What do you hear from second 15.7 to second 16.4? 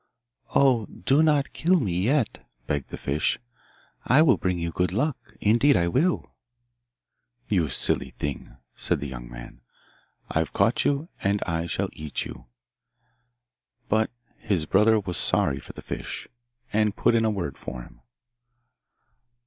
the fish,